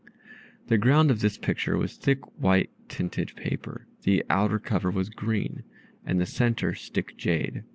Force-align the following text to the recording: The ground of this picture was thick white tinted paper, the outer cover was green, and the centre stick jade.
The 0.65 0.79
ground 0.79 1.11
of 1.11 1.19
this 1.19 1.37
picture 1.37 1.77
was 1.77 1.95
thick 1.95 2.21
white 2.41 2.71
tinted 2.89 3.35
paper, 3.35 3.85
the 4.01 4.25
outer 4.31 4.57
cover 4.57 4.89
was 4.89 5.09
green, 5.11 5.61
and 6.07 6.19
the 6.19 6.25
centre 6.25 6.73
stick 6.73 7.15
jade. 7.17 7.61